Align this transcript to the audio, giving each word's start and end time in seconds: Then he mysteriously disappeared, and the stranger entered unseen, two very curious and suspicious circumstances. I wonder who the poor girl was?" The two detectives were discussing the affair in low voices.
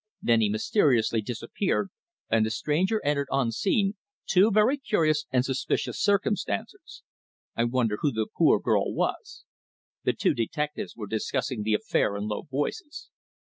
Then 0.19 0.41
he 0.41 0.49
mysteriously 0.49 1.21
disappeared, 1.21 1.91
and 2.27 2.43
the 2.43 2.49
stranger 2.49 2.99
entered 3.05 3.27
unseen, 3.29 3.97
two 4.25 4.49
very 4.49 4.75
curious 4.77 5.27
and 5.29 5.45
suspicious 5.45 6.01
circumstances. 6.01 7.03
I 7.55 7.65
wonder 7.65 7.99
who 8.01 8.11
the 8.11 8.25
poor 8.35 8.59
girl 8.59 8.91
was?" 8.95 9.45
The 10.03 10.13
two 10.13 10.33
detectives 10.33 10.95
were 10.95 11.05
discussing 11.05 11.61
the 11.61 11.75
affair 11.75 12.15
in 12.17 12.27
low 12.27 12.47
voices. 12.49 13.09